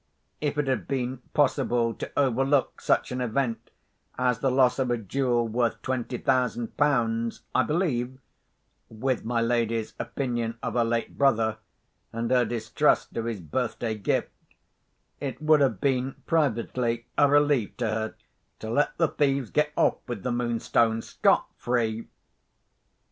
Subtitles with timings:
[0.39, 3.69] If it had been possible to overlook such an event
[4.17, 10.57] as the loss of a jewel worth twenty thousand pounds, I believe—with my lady's opinion
[10.63, 11.59] of her late brother,
[12.11, 18.15] and her distrust of his birthday gift—it would have been privately a relief to her
[18.57, 22.07] to let the thieves get off with the Moonstone scot free.